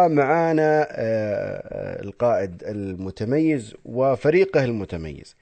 [0.00, 5.36] معانا آه، القائد المتميز وفريقه المتميز.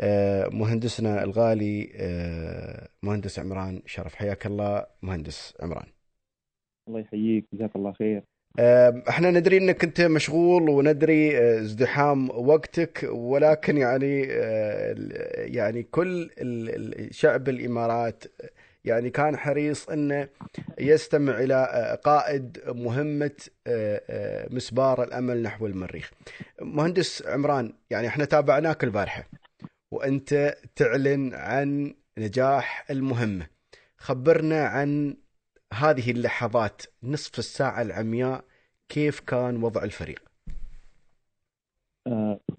[0.00, 4.14] آه، مهندسنا الغالي آه، مهندس عمران شرف.
[4.14, 5.86] حياك الله مهندس عمران.
[6.88, 8.22] الله يحييك جزاك الله خير.
[9.08, 14.20] إحنا ندري انك انت مشغول وندري ازدحام وقتك ولكن يعني
[15.56, 16.30] يعني كل
[17.10, 18.24] شعب الإمارات
[18.84, 20.28] يعني كان حريص إنه
[20.88, 26.12] يستمع إلى آه، قائد مهمة آه، آه، مسبار الأمل نحو المريخ.
[26.62, 29.24] مهندس عمران يعني إحنا تابعناك البارحة
[29.90, 33.46] وأنت تعلن عن نجاح المهمة.
[33.96, 35.16] خبرنا عن
[35.72, 38.44] هذه اللحظات نصف الساعة العمياء
[38.88, 40.22] كيف كان وضع الفريق؟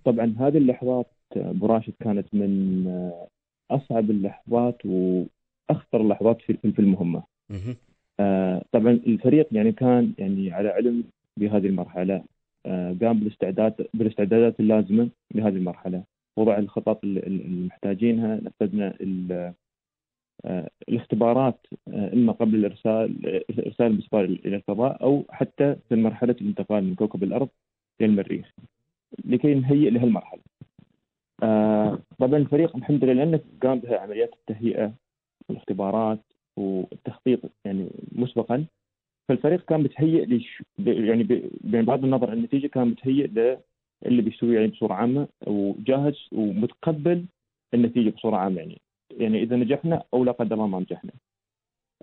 [0.05, 2.87] طبعا هذه اللحظات أبو راشد كانت من
[3.71, 5.23] أصعب اللحظات و
[5.69, 6.57] اخطر اللحظات في.
[7.51, 7.75] آه
[8.71, 11.03] طبعا الفريق يعني كان يعني على علم
[11.37, 12.23] بهذه المرحلة.
[12.65, 16.03] آه قام بالاستعداد بالاستعدادات اللازمة لهذه المرحلة.
[16.37, 18.39] وضع الخطط اللي محتاجينها.
[18.41, 18.93] نفذنا
[20.45, 23.25] آه الاختبارات آه إما قبل الارسال
[23.65, 27.49] إرسال المسبار إلى الفضاء أو حتى في مرحلة الانتقال من كوكب الأرض
[28.01, 28.51] إلى المريخ.
[29.25, 30.41] لكي نهيئ لهالمرحلة.
[31.43, 34.93] آه طبعا الفريق الحمد لله لأنه قام بعمليات التهيئة
[35.49, 36.19] والاختبارات.
[36.57, 38.65] والتخطيط يعني مسبقا.
[39.29, 41.23] فالفريق كان متهيئ لش يعني
[41.63, 43.27] بغض النظر عن النتيجة كان متهيئ
[44.05, 47.25] اللي بيسويه يعني بصورة عامة وجاهز ومتقبل
[47.73, 48.81] النتيجة بصورة عامة يعني.
[49.11, 51.11] يعني إذا نجحنا أو لا قدر الله ما نجحنا.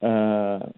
[0.03, 0.72] آه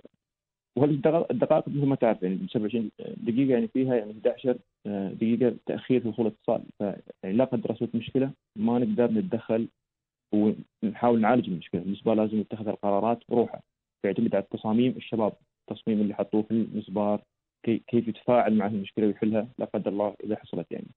[1.30, 6.08] الدقائق مثل ما تعرف يعني 27 دقيقة يعني فيها يعني 11 آه، دقيقة تأخير في
[6.08, 6.62] وصول الاتصال.
[6.78, 9.68] فيعني لا قدر الله مشكلة ما نقدر نتدخل
[10.32, 11.82] ونحاول نعالج المشكلة.
[11.82, 13.62] المسبار لازم يتخذ القرارات بروحه.
[14.04, 15.32] يعتمد على التصاميم الشباب.
[15.60, 17.22] التصميم اللي حطوه في المسبار
[17.62, 20.88] كيف يتفاعل مع المشكلة ويحلها لا قدر الله إذا حصلت يعني.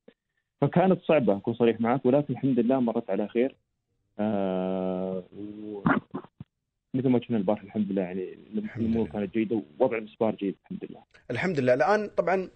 [0.61, 2.05] فكانت صعبة أكون صريح معك.
[2.05, 3.55] ولكن الحمد لله مرت على خير.
[4.19, 5.23] آه
[6.93, 8.33] مثل ما كنا البارحه الحمد لله يعني
[8.77, 11.03] الأمور كانت جيدة ووضع المسبار جيد الحمد لله.
[11.31, 11.73] الحمد لله.
[11.73, 12.49] الآن طبعا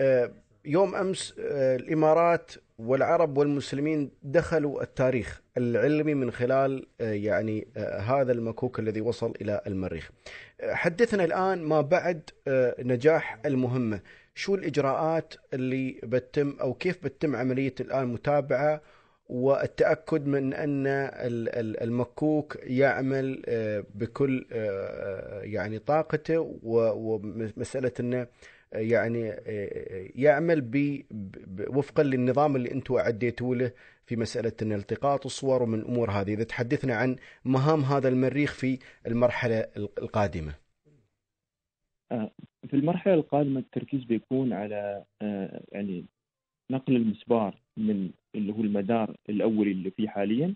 [0.00, 0.30] آه
[0.66, 8.32] يوم أمس آه، الإمارات والعرب والمسلمين دخلوا التاريخ العلمي من خلال آه، يعني آه، هذا
[8.32, 10.10] المكوك الذي وصل إلى المريخ.
[10.62, 12.30] حدثنا الآن ما بعد
[12.78, 14.00] نجاح المهمة،
[14.34, 18.82] شو الإجراءات اللي بتتم أو كيف بتتم عملية الآن متابعة
[19.28, 20.86] والتأكد من أن
[21.82, 23.42] المكوك يعمل
[23.94, 24.46] بكل
[25.42, 28.26] يعني طاقته ومسألة أنه
[28.76, 30.70] يعني آه، يعمل
[31.68, 33.72] وفقا للنظام اللي أنتم اعديتوا له
[34.06, 38.78] في مسألة إن التقاط الصور ومن الأمور هذه إذا تحدثنا عن مهام هذا المريخ في
[39.06, 40.54] المرحلة القادمة.
[42.12, 42.30] آه،
[42.68, 46.04] في المرحلة القادمة التركيز بيكون على آه، يعني
[46.70, 50.54] نقل المسبار من اللي هو المدار الأولي اللي فيه حاليا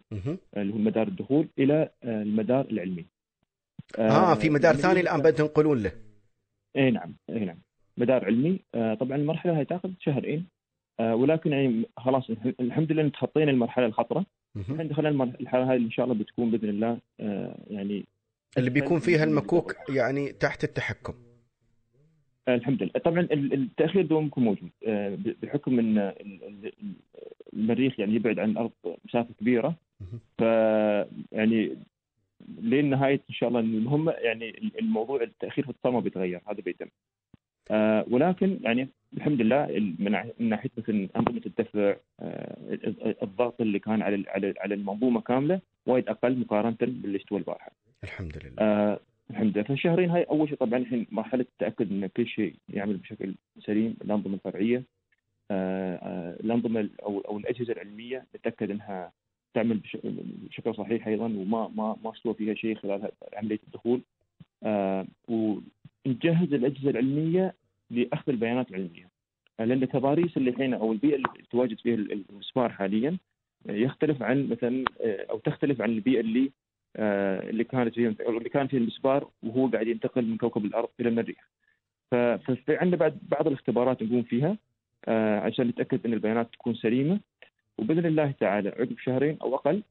[0.56, 3.06] اللي هو مدار الدخول إلى المدار العلمي.
[3.98, 5.92] آه في مدار ثاني الآن بتنقلون له.
[6.76, 7.59] اي نعم اي نعم
[7.96, 8.60] مدار علمي.
[8.74, 10.46] آه، طبعا المرحلة هاي تاخذ شهرين.
[11.00, 12.30] آه، ولكن يعني خلاص
[12.60, 14.26] الحمد لله تخطينا المرحلة الخطرة.
[14.56, 18.04] الحين دخلنا المرحله هاي إن شاء الله بتكون بإذن الله آه، يعني
[18.58, 21.14] اللي بيكون فيها المكوك يعني تحت التحكم.
[22.48, 22.92] الحمد لله.
[23.04, 24.70] طبعا التأخير دوم يكون موجود
[25.42, 26.12] بحكم إن
[27.52, 28.70] المريخ يعني يبعد عن الأرض
[29.04, 29.74] مسافة كبيرة.
[30.38, 30.42] ف
[31.32, 31.76] يعني
[32.58, 36.40] لين نهاية إن شاء الله المهمه يعني الموضوع التأخير في ما بيتغير.
[36.48, 36.86] هذا بيتم.
[38.10, 39.66] ولكن يعني الحمد لله
[39.98, 42.56] من ناحيه مثلا أنظمة الدفع آه
[43.22, 44.25] الضغط اللي كان على
[44.58, 47.72] على المنظومة كاملة وايد أقل مقارنة باللي استوى البارحة.
[48.04, 48.54] الحمد لله.
[48.59, 52.97] آه الحمد لله فالشهرين هاي أول شيء طبعا الحين مرحلة التأكد إن كل شيء يعمل
[52.97, 53.34] بشكل
[53.66, 54.82] سليم الأنظمة الفرعية
[55.50, 59.12] آه آه الأنظمة أو أو الأجهزة العلمية نتاكد إنها
[59.54, 59.80] تعمل
[60.48, 64.19] بشكل صحيح أيضا وما ما ما استوى فيها شيء خلال عملية الدخول آه
[65.28, 67.54] ونجهز الأجهزة العلمية
[67.91, 69.09] لأخذ البيانات العلمية.
[69.59, 73.18] لأن التضاريس اللي الحين أو البيئة اللي تواجد فيها المسمار حاليا
[73.66, 76.51] يختلف عن مثلا أو تختلف عن البيئة اللي
[77.51, 81.48] اللي كانت فيها اللي كان فيها المسبار وهو قاعد ينتقل من كوكب الأرض إلى المريخ.
[82.10, 84.56] ففي عندنا بعد بعض الاختبارات نقوم فيها
[85.39, 87.21] عشان نتأكد إن البيانات تكون سليمة.
[87.78, 89.83] وبإذن الله تعالى عقب شهرين أو أقل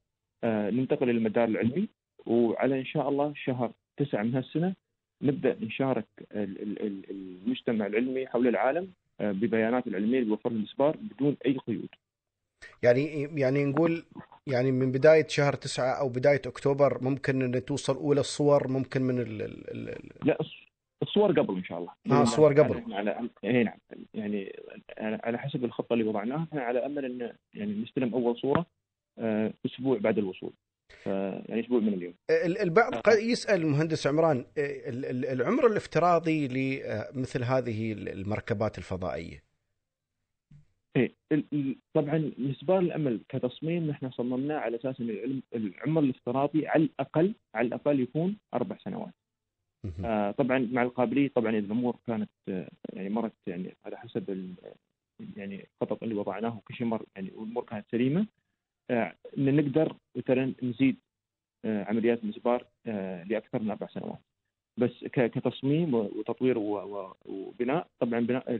[0.45, 1.87] ننتقل للمدار العلمي.
[2.25, 4.75] وعلى إن شاء الله شهر تسعة من هالسنة
[5.21, 8.87] نبدأ نشارك المجتمع العلمي حول العالم
[9.21, 11.89] آه، ببيانات العلمية اللي بيوفرها المسبار بدون أي قيود.
[12.83, 14.03] يعني يعني نقول
[14.47, 19.19] يعني من بداية شهر تسعة أو بداية أكتوبر ممكن إن توصل أولى الصور ممكن من
[19.19, 20.37] ال ال لا
[21.01, 21.91] الصور قبل إن شاء الله.
[22.11, 22.93] آه الصور قبل.
[22.93, 23.77] على اي نعم.
[24.13, 24.55] يعني
[24.99, 28.65] على حسب الخطة اللي وضعناها إحنا على أمل إن يعني نستلم أول صورة
[29.19, 30.53] آه، أسبوع بعد الوصول.
[31.05, 32.13] يعني أسبوع من اليوم.
[32.61, 34.45] البعض قد يسأل المهندس عمران
[35.23, 39.43] العمر الافتراضي لمثل هذه المركبات الفضائية.
[40.95, 41.15] إيه
[41.93, 47.99] طبعا مسبار الامل كتصميم نحن صممناه على أساس إن العمر الافتراضي على الأقل على الأقل
[47.99, 49.13] يكون أربع سنوات.
[50.05, 54.55] آه طبعا مع القابلية طبعا الأمور كانت آه يعني مرت يعني على حسب
[55.35, 58.19] يعني الخطط اللي وضعناه وكل شيء مر يعني والامور كانت سليمة.
[58.19, 58.25] آه
[58.91, 60.97] إن نقدر مثلا نزيد
[61.65, 64.19] آه عمليات المسبار آه لأكثر من أربع سنوات.
[64.79, 66.57] بس كتصميم وتطوير
[67.25, 68.59] وبناء طبعا بناء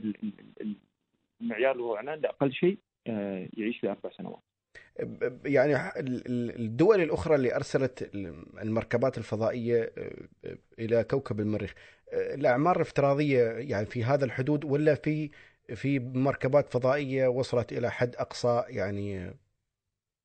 [1.40, 4.42] المعيار اللي هو عنان أقل شيء آه، يعيش لاربع سنوات.
[5.44, 5.76] يعني
[6.56, 8.10] الدول الأخرى اللي أرسلت
[8.62, 11.74] المركبات الفضائية آه، إلى كوكب المريخ
[12.12, 15.30] آه، الأعمار الافتراضية يعني في هذا الحدود ولا في
[15.74, 19.34] في مركبات فضائية وصلت إلى حد أقصى يعني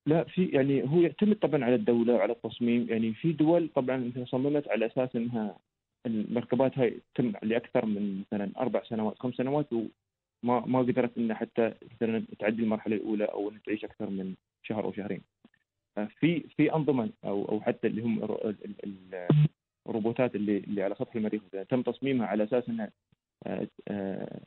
[0.06, 4.68] لا في يعني هو يعتمد طبعا على الدولة وعلى التصميم يعني في دول طبعا صممت
[4.68, 5.58] على أساس إنها
[6.06, 9.66] المركبات هاي تتم لأكثر من مثلا أربع سنوات خمس سنوات
[10.42, 14.84] ما ما قدرت ان حتى مثلا تعدي المرحلة الأولى أو ان تعيش أكثر من شهر
[14.84, 15.20] أو شهرين.
[16.20, 18.38] في في أنظمة أو أو حتى اللي هم
[19.86, 22.90] الروبوتات اللي اللي على سطح المريخ تم تصميمها على أساس إنها
[23.46, 24.40] آه، آه،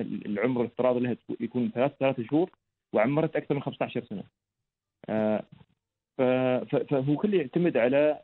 [0.00, 2.50] العمر الافتراضي لها يكون ثلاث ثلاث شهور
[2.92, 4.22] وعمرت أكثر من 15 سنة.
[5.08, 5.44] آه،
[6.90, 8.22] فهو كله يعتمد على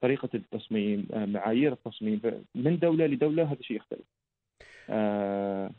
[0.00, 2.20] طريقة التصميم معايير التصميم
[2.54, 4.06] من دولة لدولة هذا الشيء يختلف.
[4.90, 5.70] آه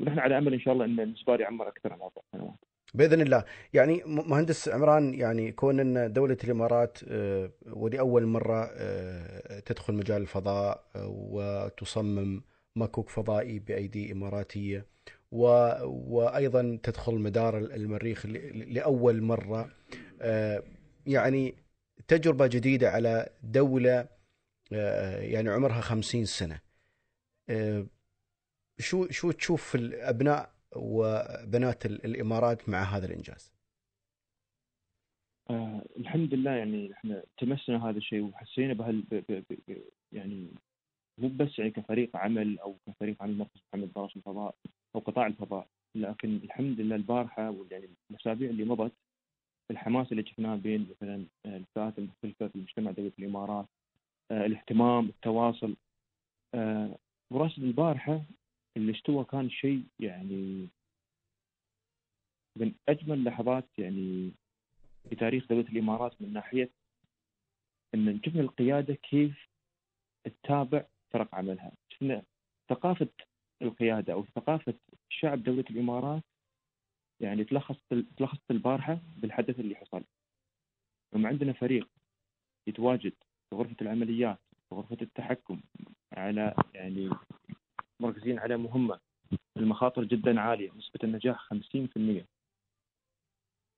[0.00, 2.58] ونحن على أمل إن شاء الله إن المسبار يعمر أكثر من أربع سنوات.
[2.94, 9.94] بإذن الله، يعني مهندس عمران يعني كون إن دولة الإمارات آه، ولاول مرة آه، تدخل
[9.94, 12.42] مجال الفضاء آه، وتصمم
[12.76, 14.86] مكوك فضائي بأيدي إماراتية
[15.32, 15.44] و...
[15.84, 19.70] وأيضا تدخل مدار المريخ لأول مرة.
[21.06, 21.54] يعني
[22.08, 24.08] تجربة جديدة على دولة
[25.20, 26.60] يعني عمرها خمسين سنة.
[27.50, 27.86] آه،
[28.78, 33.52] شو شو تشوف الأبناء وبنات الإمارات مع هذا الإنجاز؟
[35.50, 39.04] آه الحمد لله يعني إحنا تمسنا هذا الشيء وحسينا بهال
[40.12, 40.54] يعني
[41.18, 44.54] مو بس يعني كفريق عمل أو كفريق عمل مركز محمد بارش الفضاء.
[44.94, 45.68] أو قطاع الفضاء.
[45.94, 48.92] لكن الحمد لله البارحة يعني الاسابيع اللي مضت
[49.70, 53.66] الحماس اللي شفناه بين مثلا الفئات المختلفة في المجتمع دولة الإمارات
[54.30, 55.76] آه الاهتمام التواصل
[56.54, 56.98] آه
[57.30, 58.22] وراشد البارحة
[58.76, 60.68] اللي استوى كان شيء يعني
[62.56, 64.32] من أجمل لحظات يعني
[65.08, 66.70] في تاريخ دولة الإمارات من ناحية
[67.94, 69.48] أن شفنا القيادة كيف
[70.24, 71.72] تتابع فرق عملها.
[71.88, 72.22] شفنا
[72.70, 73.08] ثقافة
[73.62, 74.74] القيادة أو ثقافة
[75.08, 76.22] شعب دولة الإمارات
[77.20, 77.76] يعني تلخص
[78.16, 80.04] تلخصت البارحة بالحدث اللي حصل.
[81.14, 81.88] لما عندنا فريق
[82.66, 83.12] يتواجد
[83.50, 85.60] في غرفة العمليات في غرفة التحكم
[86.12, 87.10] على يعني
[88.00, 89.00] مركزين على مهمة
[89.56, 92.24] المخاطر جدا عالية نسبة النجاح 50%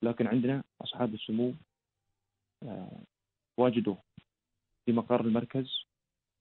[0.02, 1.55] لكن عندنا أصحاب السمو
[2.62, 3.02] آه،
[3.58, 3.96] واجدوا
[4.85, 5.87] في مقر المركز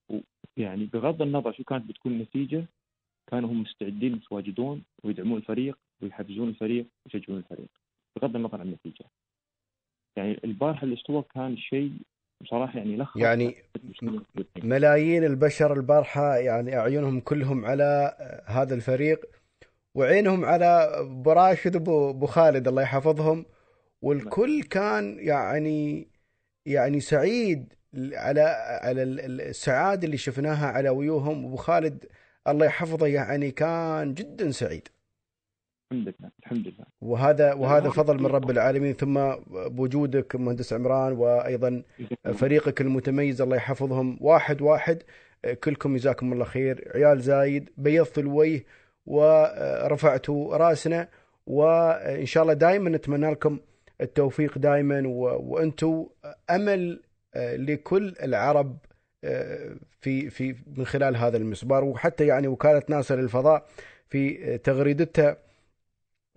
[0.10, 2.66] ويعني بغض النظر شو كانت بتكون النتيجة
[3.32, 7.70] كانوا هم مستعدين يتواجدون ويدعمون الفريق ويحفزون الفريق ويشجعون الفريق
[8.16, 9.06] بغض النظر عن النتيجة.
[10.18, 11.92] يعني البارحة اللي استوى كان شيء
[12.42, 13.56] بصراحة يعني لخص يعني
[14.64, 19.26] ملايين البشر البارحة يعني أعينهم كلهم على هذا الفريق
[19.96, 20.90] وعينهم على
[21.26, 23.46] براشد أبو خالد الله يحفظهم.
[24.02, 26.08] والكل كان يعني
[26.66, 27.74] يعني سعيد
[28.14, 28.42] على
[28.82, 32.06] على السعادة اللي شفناها على وجوههم أبو خالد
[32.48, 34.88] الله يحفظه يعني كان جدا سعيد.
[35.92, 36.86] الحمد لله الحمد لله.
[37.02, 38.94] وهذا وهذا فضل من رب العالمين.
[38.94, 41.84] ثم بوجودك مهندس عمران وأيضا
[42.34, 44.18] فريقك المتميز الله يحفظهم.
[44.22, 45.04] واحد واحد
[45.64, 46.92] كلكم جزاكم الله خير.
[46.96, 48.66] عيال زايد بيضتوا الوجه
[49.06, 51.08] ورفعتوا راسنا
[51.48, 53.60] وإن شاء الله دائما نتمنى لكم
[54.02, 56.06] التوفيق دائما وأنتم
[56.50, 57.02] أمل
[57.36, 58.78] لكل العرب
[60.02, 61.84] في في من خلال هذا المسبار.
[61.84, 63.66] وحتى يعني وكالة ناصر للفضاء
[64.10, 65.38] في تغريدتها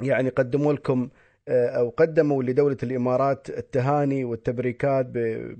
[0.03, 1.09] يعني قدموا لكم
[1.49, 5.07] آه، أو قدموا لدولة الإمارات التهاني والتبريكات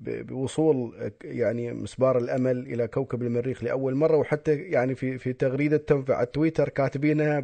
[0.03, 4.17] بوصول يعني مسبار الأمل إلى كوكب المريخ لأول مرة.
[4.17, 7.41] وحتى يعني في في تغريدتهم على تويتر كاتبينها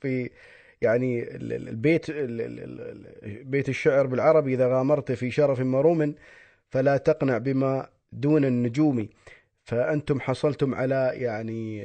[0.00, 0.30] في
[0.82, 2.10] يعني البيت
[3.46, 6.14] بيت الشعر بالعربي إذا غامرت في شرف مروم
[6.70, 9.08] فلا تقنع بما دون النجوم.
[9.66, 11.78] فأنتم حصلتم على يعني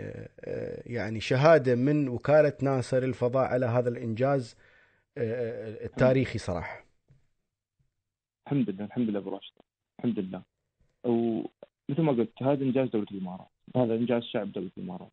[0.86, 4.58] يعني شهادة من وكالة ناسا للفضاء على هذا الإنجاز
[5.18, 6.86] التاريخي صراحة.
[8.48, 9.54] الحمد لله الحمد لله أبو راشد.
[10.00, 10.42] الحمد لله.
[11.04, 13.48] ومثل ما قلت هذا إنجاز دولة الإمارات.
[13.76, 15.12] هذا إنجاز شعب دولة الإمارات.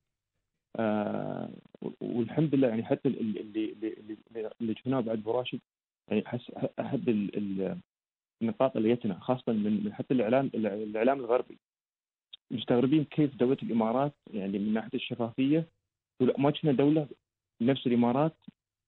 [0.79, 1.51] آه
[2.01, 4.17] والحمد لله يعني حتى اللي اللي
[4.61, 5.61] اللي, شفناه بعد أبو راشد
[6.09, 6.25] يعني
[6.81, 7.09] احد
[8.43, 11.59] النقاط اللي جتنا خاصة من حتى الإعلام الإعلام الغربي
[12.51, 15.69] مستغربين كيف دولة الإمارات يعني من ناحية الشفافية
[16.39, 17.09] ما شفنا دولة
[17.61, 18.37] نفس الإمارات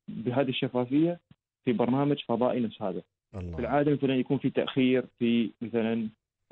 [0.09, 1.21] بهذه الشفافية
[1.64, 3.02] في برنامج فضائي نفس هذا
[3.35, 3.57] الله.
[3.57, 6.09] في العادة مثلا يكون في تأخير في مثلا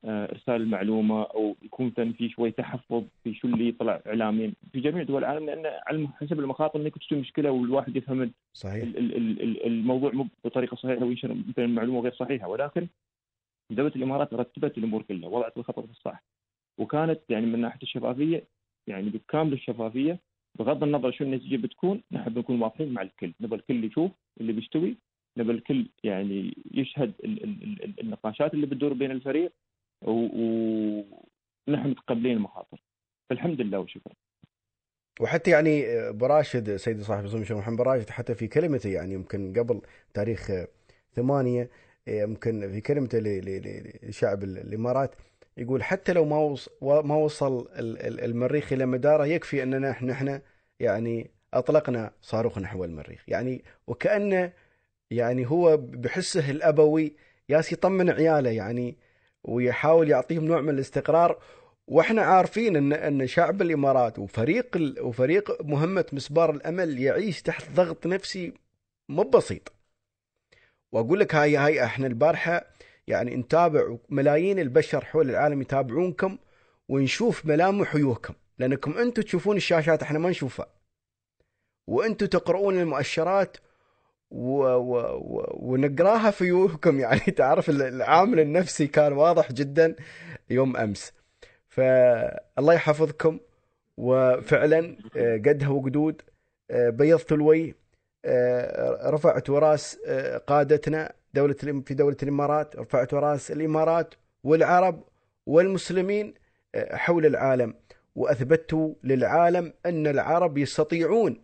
[0.09, 4.53] إرسال المعلومة أو يكون مثلا في شوي تحفظ في شو اللي يطلع اعلاميا.
[4.73, 8.85] في جميع دول العالم لأن على حسب المخاطر إنك تسوي مشكلة والواحد يفهم صحيح.
[9.67, 12.49] الموضوع مو بطريقة صحيحة وينشر مثلا المعلومه غير صحيحة.
[12.49, 12.87] ولكن
[13.71, 16.25] دولة الإمارات رتبت الأمور كلها وضعت الخطر في الصح.
[16.79, 18.45] وكانت يعني من ناحية الشفافية
[18.87, 20.19] يعني بكامل الشفافية
[20.59, 23.33] بغض النظر شو النتيجة بتكون نحب نكون واضحين مع الكل.
[23.41, 24.11] نبغى الكل يشوف
[24.41, 24.97] اللي بيستوي
[25.37, 27.13] نبغى الكل يعني يشهد
[28.03, 29.53] النقاشات اللي بتدور بين الفريق.
[30.03, 32.83] ونحن متقبلين المخاطر.
[33.31, 34.15] فالحمد لله وشكرا.
[35.21, 39.81] وحتى يعني براشد سيدي صاحب السمو الشيخ محمد براشد حتى في كلمته يعني يمكن قبل
[40.15, 40.53] تاريخ
[41.12, 41.71] ثمانية
[42.07, 43.19] يمكن في كلمته
[44.03, 45.15] لشعب الإمارات
[45.57, 47.69] يقول حتى لو ما ما وصل
[48.25, 50.43] المريخ إلى مدارة يكفي أننا إحنا
[50.81, 53.25] يعني أطلقنا صاروخ نحو المريخ.
[53.29, 54.53] يعني وكانه
[55.11, 57.17] يعني هو بحسه الأبوي
[57.49, 58.97] ياس يطمن عياله يعني
[59.47, 61.38] ويحاول يعطيهم نوع من الاستقرار.
[61.87, 68.53] وإحنا عارفين ان إن شعب الإمارات وفريق وفريق مهمة مسبار الأمل يعيش تحت ضغط نفسي
[69.09, 69.73] مو بسيط.
[70.93, 72.65] وأقول لك هاي هاي إحنا البارحة
[73.07, 76.38] يعني نتابع ملايين البشر حول العالم يتابعونكم
[76.88, 80.67] ونشوف ملامح وجوهكم لأنكم أنتم تشوفون الشاشات إحنا ما نشوفها.
[81.87, 83.57] وأنتم تقرؤون المؤشرات
[84.30, 84.62] و...
[84.62, 84.97] و...
[85.16, 85.59] و...
[85.61, 89.97] ونقراها في وجوهكم يعني تعرف العامل النفسي كان واضح جدا
[90.50, 91.12] يوم أمس.
[91.68, 93.38] فالله يحفظكم.
[93.97, 96.23] وفعلا آه، قدها وقدود
[96.71, 97.75] آه، بيضت الوي
[98.25, 99.99] آه، رفعت راس
[100.47, 101.54] قادتنا دولة
[101.87, 104.14] في دولة الإمارات رفعت راس الإمارات
[104.45, 105.04] والعرب
[105.47, 106.35] والمسلمين
[106.76, 107.75] حول العالم.
[108.16, 111.42] وأثبتوا للعالم أن العرب يستطيعون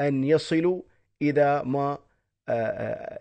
[0.00, 0.82] أن يصلوا
[1.22, 1.98] إذا ما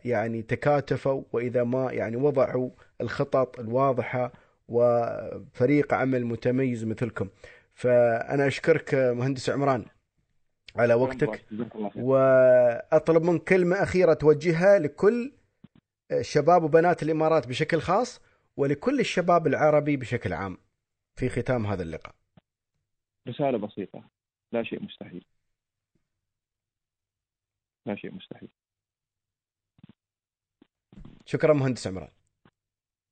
[0.06, 2.70] يعني تكاتفوا وإذا ما يعني وضعوا
[3.02, 4.32] الخطط الواضحة
[4.68, 7.30] وفريق عمل متميز مثلكم
[7.74, 9.86] فأنا أشكرك مهندس عمران
[10.76, 11.46] على وقتك
[11.96, 15.32] وأطلب منك كلمة أخيرة توجهها لكل
[16.22, 18.22] شباب وبنات الإمارات بشكل خاص
[18.58, 20.58] ولكل الشباب العربي بشكل عام
[21.16, 22.16] في ختام هذا اللقاء.
[23.28, 24.04] رسالة بسيطة
[24.52, 25.26] لا شيء مستحيل.
[27.86, 28.50] لا شيء مستحيل.
[31.32, 32.10] شكرا مهندس عمران.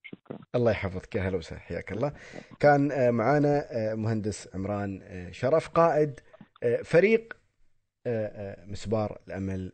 [0.03, 0.39] شكرا.
[0.55, 1.15] الله يحفظك.
[1.15, 1.59] يا هلا وسهلا.
[1.59, 2.13] حياك الله.
[2.59, 6.19] كان آه، معانا آه، مهندس عمران آه، شرف قائد
[6.83, 7.37] فريق
[8.67, 9.71] مسبار الأمل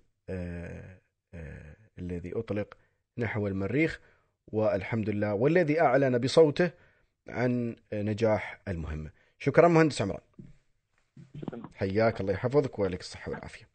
[2.00, 2.78] الذي أطلق
[3.18, 4.00] نحو المريخ
[4.48, 6.72] والحمد لله والذي أعلن بصوته
[7.30, 9.12] عن نجاح المهمة.
[9.38, 10.22] شكرا مهندس عمران.
[11.36, 11.62] شكرا.
[11.74, 12.34] حياك الله.
[12.34, 13.75] يحفظك ولك الصحة والعافية.